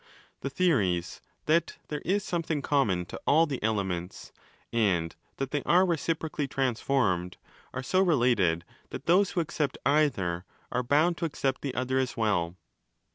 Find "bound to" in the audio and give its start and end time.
10.81-11.25